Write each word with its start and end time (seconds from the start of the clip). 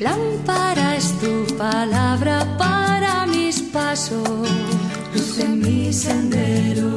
Lámpara 0.00 0.96
es 0.96 1.18
tu 1.20 1.54
palabra 1.58 2.46
para 2.56 3.26
mis 3.26 3.60
pasos, 3.60 4.48
luz 5.12 5.38
en 5.38 5.60
mi 5.60 5.92
sendero. 5.92 6.88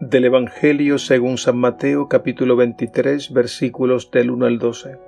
Del 0.00 0.24
Evangelio 0.24 0.98
según 0.98 1.38
San 1.38 1.58
Mateo 1.58 2.08
capítulo 2.08 2.56
23 2.56 3.32
versículos 3.32 4.10
del 4.10 4.32
1 4.32 4.46
al 4.46 4.58
12. 4.58 4.98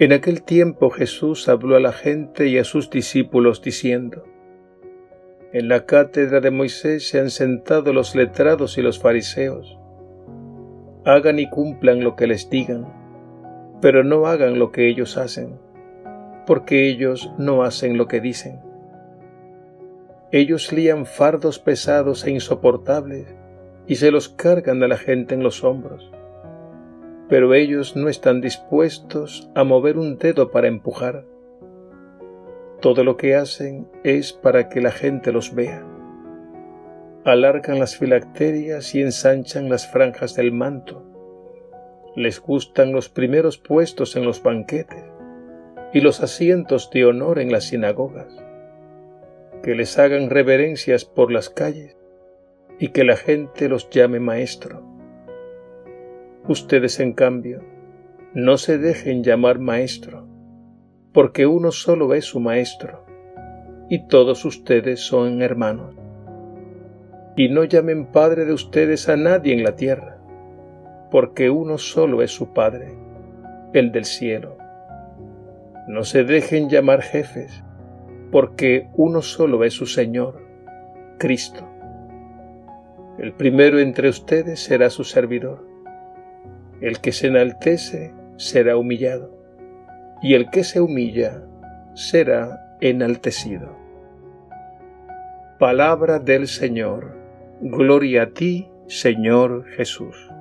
En 0.00 0.12
aquel 0.12 0.42
tiempo 0.42 0.90
Jesús 0.90 1.48
habló 1.48 1.76
a 1.76 1.80
la 1.80 1.92
gente 1.92 2.48
y 2.48 2.58
a 2.58 2.64
sus 2.64 2.90
discípulos 2.90 3.62
diciendo, 3.62 4.24
En 5.52 5.68
la 5.68 5.86
cátedra 5.86 6.40
de 6.40 6.50
Moisés 6.50 7.08
se 7.08 7.20
han 7.20 7.30
sentado 7.30 7.92
los 7.92 8.16
letrados 8.16 8.78
y 8.78 8.82
los 8.82 8.98
fariseos. 8.98 9.78
Hagan 11.04 11.38
y 11.38 11.48
cumplan 11.48 12.02
lo 12.02 12.16
que 12.16 12.26
les 12.26 12.50
digan 12.50 13.01
pero 13.82 14.04
no 14.04 14.28
hagan 14.28 14.60
lo 14.60 14.70
que 14.70 14.88
ellos 14.88 15.18
hacen, 15.18 15.58
porque 16.46 16.88
ellos 16.88 17.32
no 17.36 17.64
hacen 17.64 17.98
lo 17.98 18.06
que 18.06 18.20
dicen. 18.20 18.60
Ellos 20.30 20.72
lían 20.72 21.04
fardos 21.04 21.58
pesados 21.58 22.24
e 22.24 22.30
insoportables 22.30 23.26
y 23.88 23.96
se 23.96 24.12
los 24.12 24.28
cargan 24.28 24.80
a 24.84 24.88
la 24.88 24.96
gente 24.96 25.34
en 25.34 25.42
los 25.42 25.64
hombros, 25.64 26.12
pero 27.28 27.54
ellos 27.54 27.96
no 27.96 28.08
están 28.08 28.40
dispuestos 28.40 29.50
a 29.56 29.64
mover 29.64 29.98
un 29.98 30.16
dedo 30.16 30.52
para 30.52 30.68
empujar. 30.68 31.24
Todo 32.80 33.02
lo 33.02 33.16
que 33.16 33.34
hacen 33.34 33.88
es 34.04 34.32
para 34.32 34.68
que 34.68 34.80
la 34.80 34.92
gente 34.92 35.32
los 35.32 35.56
vea. 35.56 35.84
Alargan 37.24 37.80
las 37.80 37.96
filacterias 37.96 38.94
y 38.94 39.02
ensanchan 39.02 39.68
las 39.68 39.88
franjas 39.88 40.36
del 40.36 40.52
manto 40.52 41.11
les 42.14 42.40
gustan 42.40 42.92
los 42.92 43.08
primeros 43.08 43.58
puestos 43.58 44.16
en 44.16 44.24
los 44.24 44.42
banquetes 44.42 45.04
y 45.92 46.00
los 46.00 46.20
asientos 46.20 46.90
de 46.90 47.06
honor 47.06 47.38
en 47.38 47.52
las 47.52 47.64
sinagogas, 47.64 48.42
que 49.62 49.74
les 49.74 49.98
hagan 49.98 50.30
reverencias 50.30 51.04
por 51.04 51.30
las 51.30 51.48
calles 51.48 51.96
y 52.78 52.88
que 52.88 53.04
la 53.04 53.16
gente 53.16 53.68
los 53.68 53.88
llame 53.90 54.20
maestro. 54.20 54.82
Ustedes, 56.48 56.98
en 57.00 57.12
cambio, 57.12 57.62
no 58.34 58.56
se 58.56 58.78
dejen 58.78 59.22
llamar 59.22 59.58
maestro, 59.58 60.26
porque 61.12 61.46
uno 61.46 61.70
solo 61.70 62.14
es 62.14 62.24
su 62.24 62.40
maestro, 62.40 63.04
y 63.88 64.06
todos 64.06 64.44
ustedes 64.44 65.00
son 65.00 65.42
hermanos. 65.42 65.94
Y 67.36 67.48
no 67.48 67.64
llamen 67.64 68.06
padre 68.06 68.44
de 68.44 68.52
ustedes 68.52 69.08
a 69.08 69.16
nadie 69.16 69.52
en 69.52 69.62
la 69.62 69.76
tierra, 69.76 70.11
porque 71.12 71.50
uno 71.50 71.76
solo 71.76 72.22
es 72.22 72.30
su 72.30 72.54
Padre, 72.54 72.96
el 73.74 73.92
del 73.92 74.06
cielo. 74.06 74.56
No 75.86 76.04
se 76.04 76.24
dejen 76.24 76.70
llamar 76.70 77.02
jefes, 77.02 77.62
porque 78.30 78.88
uno 78.94 79.20
solo 79.20 79.62
es 79.62 79.74
su 79.74 79.84
Señor, 79.84 80.42
Cristo. 81.18 81.68
El 83.18 83.34
primero 83.34 83.78
entre 83.78 84.08
ustedes 84.08 84.60
será 84.60 84.88
su 84.88 85.04
servidor. 85.04 85.68
El 86.80 86.98
que 87.00 87.12
se 87.12 87.26
enaltece 87.26 88.14
será 88.36 88.78
humillado, 88.78 89.36
y 90.22 90.32
el 90.32 90.48
que 90.48 90.64
se 90.64 90.80
humilla 90.80 91.42
será 91.92 92.78
enaltecido. 92.80 93.76
Palabra 95.58 96.18
del 96.18 96.48
Señor. 96.48 97.14
Gloria 97.60 98.22
a 98.22 98.30
ti, 98.30 98.70
Señor 98.86 99.66
Jesús. 99.76 100.31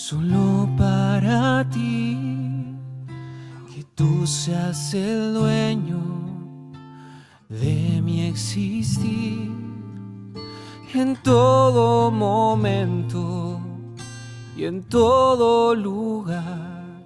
Solo 0.00 0.66
para 0.78 1.68
ti, 1.68 2.16
que 3.72 3.84
tú 3.94 4.26
seas 4.26 4.94
el 4.94 5.34
dueño 5.34 6.00
de 7.50 8.00
mi 8.02 8.22
existir 8.22 9.50
en 10.94 11.16
todo 11.22 12.10
momento 12.10 13.60
y 14.56 14.64
en 14.64 14.84
todo 14.84 15.74
lugar, 15.74 17.04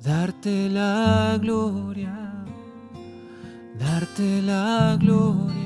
darte 0.00 0.70
la 0.70 1.38
gloria, 1.42 2.44
darte 3.76 4.40
la 4.40 4.96
gloria. 5.00 5.65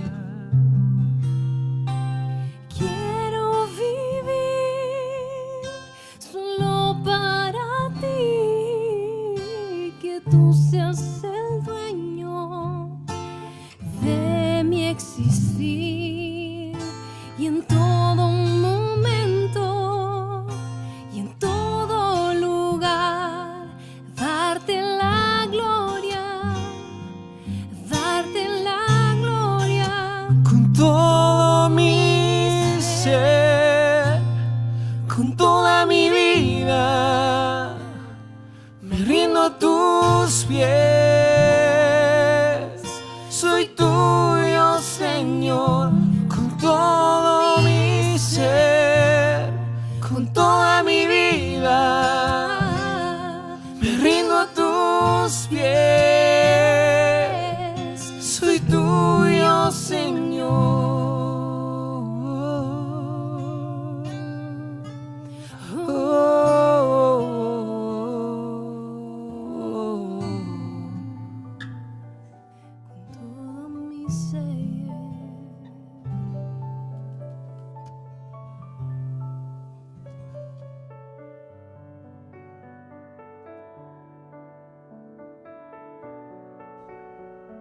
do 10.30 10.52
seu 10.52 10.94
céu. 10.94 11.29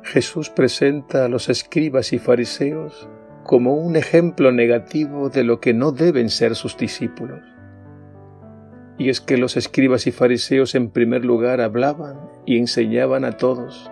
Jesús 0.10 0.50
presenta 0.50 1.26
a 1.26 1.28
los 1.28 1.50
escribas 1.50 2.14
y 2.14 2.20
fariseos 2.20 3.08
como 3.44 3.76
un 3.76 3.96
ejemplo 3.96 4.52
negativo 4.52 5.30
de 5.30 5.44
lo 5.44 5.60
que 5.60 5.76
no 5.76 5.92
deben 5.92 6.32
ser 6.32 6.56
sus 6.56 6.76
discípulos. 6.76 7.42
Y 8.98 9.10
es 9.10 9.22
que 9.22 9.38
los 9.38 9.56
escribas 9.56 10.08
y 10.08 10.12
fariseos 10.12 10.74
en 10.74 10.90
primer 10.90 11.24
lugar 11.24 11.62
hablaban 11.62 12.18
y 12.48 12.58
enseñaban 12.58 13.24
a 13.24 13.38
todos, 13.38 13.92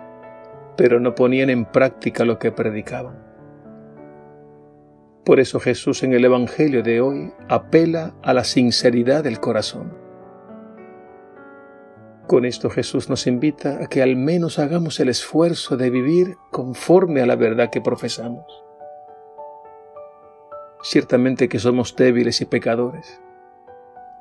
pero 0.76 0.98
no 0.98 1.14
ponían 1.14 1.50
en 1.50 1.64
práctica 1.64 2.24
lo 2.24 2.40
que 2.40 2.50
predicaban. 2.50 3.22
Por 5.24 5.38
eso 5.38 5.60
Jesús 5.60 6.02
en 6.02 6.14
el 6.14 6.24
Evangelio 6.24 6.82
de 6.82 7.00
hoy 7.00 7.32
apela 7.48 8.16
a 8.24 8.34
la 8.34 8.42
sinceridad 8.42 9.22
del 9.22 9.38
corazón 9.38 9.97
con 12.28 12.44
esto 12.44 12.70
Jesús 12.70 13.08
nos 13.10 13.26
invita 13.26 13.82
a 13.82 13.88
que 13.88 14.02
al 14.02 14.14
menos 14.14 14.60
hagamos 14.60 15.00
el 15.00 15.08
esfuerzo 15.08 15.76
de 15.76 15.90
vivir 15.90 16.36
conforme 16.52 17.22
a 17.22 17.26
la 17.26 17.34
verdad 17.34 17.70
que 17.70 17.80
profesamos. 17.80 18.44
Ciertamente 20.82 21.48
que 21.48 21.58
somos 21.58 21.96
débiles 21.96 22.40
y 22.40 22.44
pecadores, 22.44 23.20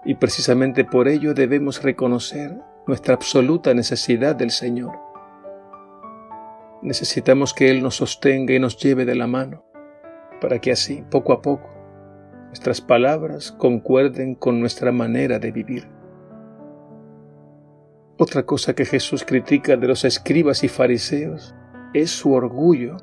y 0.05 0.15
precisamente 0.15 0.85
por 0.85 1.07
ello 1.07 1.35
debemos 1.35 1.83
reconocer 1.83 2.57
nuestra 2.87 3.13
absoluta 3.13 3.73
necesidad 3.75 4.35
del 4.35 4.49
Señor. 4.49 4.97
Necesitamos 6.81 7.53
que 7.53 7.69
Él 7.69 7.83
nos 7.83 7.97
sostenga 7.97 8.53
y 8.53 8.59
nos 8.59 8.77
lleve 8.77 9.05
de 9.05 9.15
la 9.15 9.27
mano, 9.27 9.65
para 10.39 10.59
que 10.59 10.71
así, 10.71 11.03
poco 11.11 11.33
a 11.33 11.41
poco, 11.41 11.69
nuestras 12.47 12.79
palabras 12.79 13.51
concuerden 13.51 14.33
con 14.33 14.59
nuestra 14.59 14.91
manera 14.91 15.37
de 15.39 15.51
vivir. 15.51 15.96
Otra 18.19 18.47
cosa 18.47 18.73
que 18.73 18.85
Jesús 18.85 19.23
critica 19.23 19.77
de 19.77 19.87
los 19.87 20.03
escribas 20.03 20.63
y 20.63 20.69
fariseos 20.69 21.53
es 21.93 22.09
su 22.09 22.33
orgullo, 22.33 22.97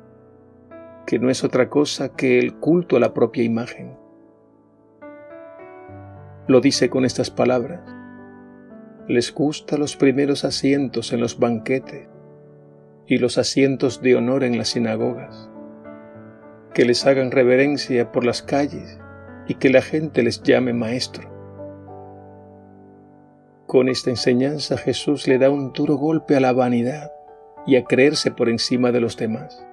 que 1.07 1.19
no 1.19 1.29
es 1.29 1.45
otra 1.45 1.69
cosa 1.69 2.09
que 2.17 2.37
el 2.37 2.55
culto 2.55 2.97
a 2.97 2.99
la 2.99 3.13
propia 3.13 3.43
imagen. 3.43 3.97
Lo 6.47 6.59
dice 6.59 6.89
con 6.89 7.05
estas 7.05 7.31
palabras. 7.31 7.79
Les 9.07 9.33
gusta 9.33 9.77
los 9.77 9.95
primeros 9.95 10.43
asientos 10.43 11.13
en 11.13 11.21
los 11.21 11.39
banquetes 11.39 12.09
y 13.07 13.17
los 13.17 13.37
asientos 13.37 14.01
de 14.01 14.15
honor 14.15 14.43
en 14.43 14.57
las 14.57 14.69
sinagogas, 14.69 15.49
que 16.73 16.83
les 16.83 17.05
hagan 17.05 17.31
reverencia 17.31 18.11
por 18.11 18.25
las 18.25 18.41
calles 18.41 18.99
y 19.47 19.53
que 19.53 19.69
la 19.69 19.81
gente 19.81 20.23
les 20.23 20.43
llame 20.43 20.73
maestro. 20.73 21.34
Con 23.67 23.89
esta 23.89 24.11
enseñanza 24.11 24.77
Jesús 24.77 25.27
le 25.27 25.39
da 25.39 25.49
un 25.49 25.73
duro 25.73 25.95
golpe 25.95 26.35
a 26.35 26.39
la 26.39 26.53
vanidad 26.53 27.11
y 27.65 27.77
a 27.77 27.83
creerse 27.83 28.29
por 28.29 28.47
encima 28.47 28.91
de 28.91 28.99
los 28.99 29.17
demás. 29.17 29.65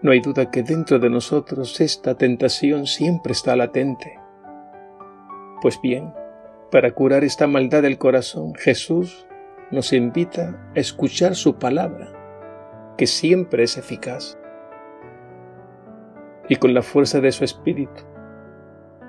No 0.00 0.12
hay 0.12 0.20
duda 0.20 0.52
que 0.52 0.62
dentro 0.62 1.00
de 1.00 1.10
nosotros 1.10 1.80
esta 1.80 2.14
tentación 2.14 2.86
siempre 2.86 3.32
está 3.32 3.56
latente. 3.56 4.20
Pues 5.60 5.80
bien, 5.82 6.14
para 6.70 6.92
curar 6.92 7.24
esta 7.24 7.48
maldad 7.48 7.82
del 7.82 7.98
corazón, 7.98 8.54
Jesús 8.54 9.26
nos 9.72 9.92
invita 9.92 10.70
a 10.76 10.78
escuchar 10.78 11.34
su 11.34 11.56
palabra, 11.56 12.12
que 12.96 13.08
siempre 13.08 13.64
es 13.64 13.76
eficaz. 13.76 14.38
Y 16.48 16.56
con 16.56 16.74
la 16.74 16.82
fuerza 16.82 17.20
de 17.20 17.32
su 17.32 17.42
espíritu, 17.42 18.02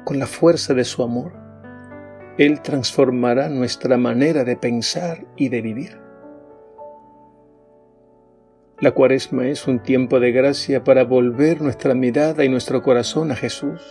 con 0.05 0.17
la 0.17 0.25
fuerza 0.25 0.73
de 0.73 0.83
su 0.83 1.03
amor, 1.03 1.46
Él 2.37 2.61
transformará 2.61 3.49
nuestra 3.49 3.97
manera 3.97 4.43
de 4.43 4.55
pensar 4.55 5.25
y 5.35 5.49
de 5.49 5.61
vivir. 5.61 5.97
La 8.79 8.91
cuaresma 8.91 9.47
es 9.47 9.67
un 9.67 9.79
tiempo 9.81 10.19
de 10.19 10.31
gracia 10.31 10.83
para 10.83 11.03
volver 11.03 11.63
nuestra 11.63 11.95
mirada 11.95 12.45
y 12.45 12.49
nuestro 12.49 12.83
corazón 12.83 13.31
a 13.31 13.35
Jesús, 13.35 13.81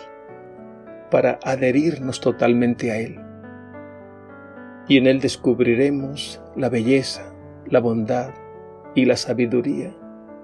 para 1.11 1.41
adherirnos 1.43 2.21
totalmente 2.21 2.93
a 2.93 2.99
Él. 2.99 3.19
Y 4.87 4.99
en 4.99 5.09
Él 5.09 5.19
descubriremos 5.19 6.41
la 6.55 6.69
belleza, 6.69 7.35
la 7.67 7.81
bondad 7.81 8.31
y 8.95 9.07
la 9.07 9.17
sabiduría 9.17 9.93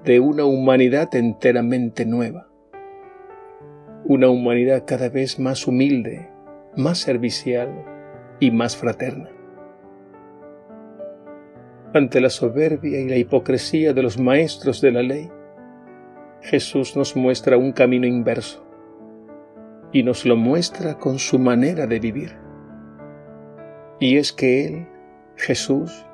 de 0.02 0.19
una 0.19 0.44
humanidad 0.44 1.14
enteramente 1.14 2.04
nueva. 2.04 2.49
Una 4.04 4.28
humanidad 4.28 4.82
cada 4.88 5.08
vez 5.08 5.38
más 5.38 5.69
humilde, 5.69 6.28
más 6.76 6.99
servicial 6.99 7.91
y 8.42 8.50
más 8.50 8.76
fraterna 8.76 9.30
ante 11.94 12.20
la 12.20 12.30
soberbia 12.30 13.00
y 13.00 13.08
la 13.08 13.16
hipocresía 13.16 13.92
de 13.92 14.02
los 14.02 14.18
maestros 14.18 14.80
de 14.80 14.92
la 14.92 15.02
ley, 15.02 15.30
Jesús 16.40 16.96
nos 16.96 17.16
muestra 17.16 17.56
un 17.56 17.72
camino 17.72 18.06
inverso 18.06 18.64
y 19.92 20.02
nos 20.02 20.24
lo 20.24 20.36
muestra 20.36 20.98
con 20.98 21.18
su 21.18 21.38
manera 21.38 21.86
de 21.86 22.00
vivir. 22.00 22.32
Y 24.00 24.16
es 24.16 24.32
que 24.32 24.66
Él, 24.66 24.88
Jesús, 25.36 26.06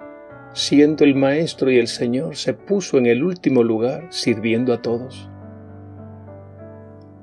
siendo 0.52 1.04
el 1.04 1.14
Maestro 1.14 1.70
y 1.70 1.78
el 1.78 1.86
Señor, 1.86 2.36
se 2.36 2.54
puso 2.54 2.98
en 2.98 3.06
el 3.06 3.22
último 3.22 3.62
lugar 3.62 4.08
sirviendo 4.10 4.72
a 4.72 4.82
todos. 4.82 5.30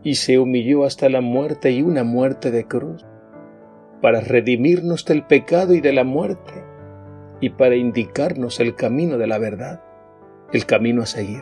Y 0.01 0.15
se 0.15 0.39
humilló 0.39 0.85
hasta 0.85 1.09
la 1.09 1.19
muerte 1.19 1.71
y 1.71 1.81
una 1.81 2.03
muerte 2.03 2.51
de 2.51 2.65
cruz, 2.65 3.05
para 4.05 4.21
redimirnos 4.21 5.03
del 5.03 5.23
pecado 5.23 5.73
y 5.73 5.81
de 5.81 5.91
la 5.91 6.03
muerte 6.03 6.63
y 7.41 7.49
para 7.49 7.75
indicarnos 7.75 8.59
el 8.59 8.75
camino 8.75 9.17
de 9.17 9.25
la 9.25 9.39
verdad, 9.39 9.81
el 10.53 10.67
camino 10.67 11.01
a 11.01 11.07
seguir. 11.07 11.41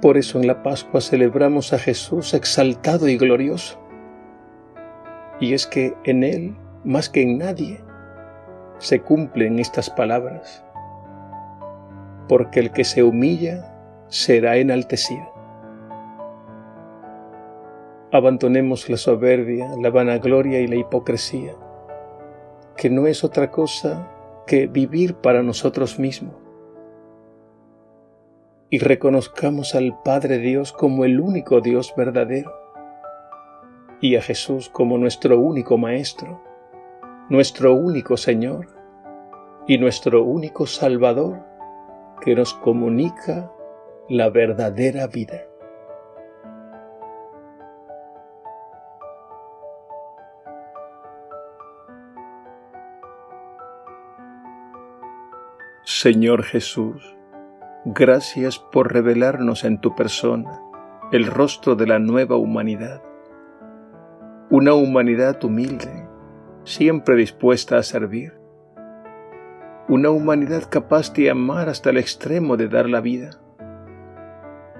Por 0.00 0.16
eso 0.16 0.38
en 0.38 0.46
la 0.46 0.62
Pascua 0.62 1.00
celebramos 1.00 1.72
a 1.72 1.80
Jesús 1.80 2.34
exaltado 2.34 3.08
y 3.08 3.16
glorioso. 3.16 3.84
Y 5.40 5.54
es 5.54 5.66
que 5.66 5.96
en 6.04 6.22
Él, 6.22 6.56
más 6.84 7.08
que 7.08 7.22
en 7.22 7.38
nadie, 7.38 7.80
se 8.78 9.00
cumplen 9.00 9.58
estas 9.58 9.90
palabras. 9.90 10.64
Porque 12.28 12.60
el 12.60 12.70
que 12.70 12.84
se 12.84 13.02
humilla 13.02 13.74
será 14.06 14.56
enaltecido. 14.56 15.33
Abandonemos 18.14 18.88
la 18.88 18.96
soberbia, 18.96 19.74
la 19.76 19.90
vanagloria 19.90 20.60
y 20.60 20.68
la 20.68 20.76
hipocresía 20.76 21.56
que 22.76 22.88
no 22.88 23.08
es 23.08 23.24
otra 23.24 23.50
cosa 23.50 24.08
que 24.46 24.68
vivir 24.68 25.16
para 25.16 25.42
nosotros 25.42 25.98
mismos. 25.98 26.36
Y 28.70 28.78
reconozcamos 28.78 29.74
al 29.74 30.00
Padre 30.04 30.38
Dios 30.38 30.72
como 30.72 31.04
el 31.04 31.20
único 31.20 31.60
Dios 31.60 31.92
verdadero 31.96 32.52
y 34.00 34.14
a 34.14 34.22
Jesús 34.22 34.68
como 34.68 34.96
nuestro 34.96 35.40
único 35.40 35.76
Maestro, 35.76 36.40
nuestro 37.30 37.74
único 37.74 38.16
Señor 38.16 38.68
y 39.66 39.78
nuestro 39.78 40.22
único 40.22 40.66
Salvador 40.66 41.40
que 42.20 42.36
nos 42.36 42.54
comunica 42.54 43.50
la 44.08 44.30
verdadera 44.30 45.08
vida. 45.08 45.48
Señor 55.86 56.44
Jesús, 56.44 57.14
gracias 57.84 58.58
por 58.58 58.90
revelarnos 58.90 59.64
en 59.64 59.78
tu 59.82 59.94
persona 59.94 60.58
el 61.12 61.26
rostro 61.26 61.76
de 61.76 61.86
la 61.86 61.98
nueva 61.98 62.36
humanidad. 62.36 63.02
Una 64.48 64.72
humanidad 64.72 65.44
humilde, 65.44 66.08
siempre 66.64 67.16
dispuesta 67.16 67.76
a 67.76 67.82
servir. 67.82 68.32
Una 69.86 70.08
humanidad 70.08 70.62
capaz 70.70 71.12
de 71.12 71.28
amar 71.28 71.68
hasta 71.68 71.90
el 71.90 71.98
extremo 71.98 72.56
de 72.56 72.68
dar 72.68 72.88
la 72.88 73.02
vida. 73.02 73.32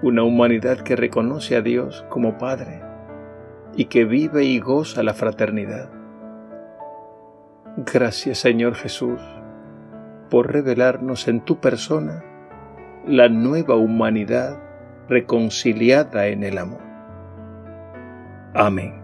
Una 0.02 0.23
humanidad 0.23 0.78
que 0.78 0.96
reconoce 0.96 1.54
a 1.54 1.61
Dios 1.61 2.06
como 2.08 2.38
Padre 2.38 2.80
y 3.76 3.84
que 3.87 4.06
vive 4.06 4.44
y 4.44 4.58
goza 4.58 5.02
la 5.02 5.12
fraternidad. 5.12 5.90
Gracias 7.76 8.38
Señor 8.38 8.75
Jesús 8.75 9.20
por 10.34 10.52
revelarnos 10.52 11.28
en 11.28 11.42
tu 11.42 11.60
persona 11.60 12.24
la 13.06 13.28
nueva 13.28 13.76
humanidad 13.76 14.58
reconciliada 15.08 16.26
en 16.26 16.42
el 16.42 16.58
amor. 16.58 16.82
Amén. 18.52 19.03